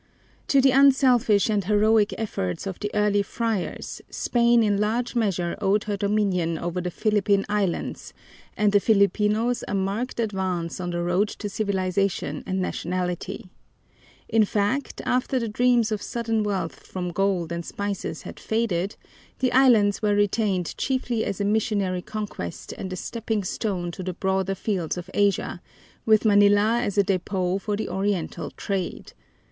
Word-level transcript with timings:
To 0.47 0.59
the 0.61 0.71
unselfish 0.71 1.47
and 1.47 1.63
heroic 1.63 2.11
efforts 2.17 2.65
of 2.65 2.79
the 2.79 2.89
early 2.95 3.21
friars 3.21 4.01
Spain 4.09 4.63
in 4.63 4.79
large 4.79 5.13
measure 5.15 5.55
owed 5.61 5.83
her 5.83 5.95
dominion 5.95 6.57
over 6.57 6.81
the 6.81 6.89
Philippine 6.89 7.45
Islands 7.47 8.11
and 8.57 8.71
the 8.71 8.79
Filipinos 8.79 9.63
a 9.67 9.75
marked 9.75 10.19
advance 10.19 10.79
on 10.79 10.89
the 10.89 11.03
road 11.03 11.27
to 11.27 11.47
civilization 11.47 12.41
and 12.47 12.59
nationality. 12.59 13.51
In 14.27 14.43
fact, 14.43 15.03
after 15.05 15.37
the 15.37 15.47
dreams 15.47 15.91
of 15.91 16.01
sudden 16.01 16.41
wealth 16.41 16.87
from 16.87 17.11
gold 17.11 17.51
and 17.51 17.63
spices 17.63 18.23
had 18.23 18.39
faded, 18.39 18.95
the 19.37 19.51
islands 19.53 20.01
were 20.01 20.15
retained 20.15 20.75
chiefly 20.79 21.23
as 21.23 21.39
a 21.39 21.45
missionary 21.45 22.01
conquest 22.01 22.73
and 22.75 22.91
a 22.91 22.95
stepping 22.95 23.43
stone 23.43 23.91
to 23.91 24.01
the 24.01 24.13
broader 24.13 24.55
fields 24.55 24.97
of 24.97 25.11
Asia, 25.13 25.61
with 26.07 26.25
Manila 26.25 26.79
as 26.81 26.97
a 26.97 27.03
depot 27.03 27.59
for 27.59 27.75
the 27.75 27.87
Oriental 27.89 28.49
trade. 28.49 29.13